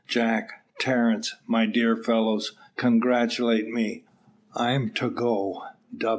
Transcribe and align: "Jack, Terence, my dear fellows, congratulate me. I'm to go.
"Jack, 0.07 0.65
Terence, 0.79 1.35
my 1.45 1.67
dear 1.67 1.95
fellows, 1.95 2.53
congratulate 2.75 3.67
me. 3.67 4.03
I'm 4.55 4.89
to 4.95 5.11
go. 5.11 5.63